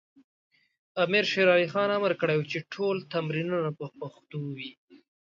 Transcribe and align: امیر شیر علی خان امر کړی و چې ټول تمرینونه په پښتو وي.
امیر 1.03 1.25
شیر 1.31 1.47
علی 1.53 1.67
خان 1.73 1.89
امر 1.97 2.11
کړی 2.21 2.35
و 2.37 2.47
چې 2.51 2.59
ټول 2.73 2.95
تمرینونه 3.13 3.69
په 3.79 3.85
پښتو 3.99 4.39
وي. 4.57 4.71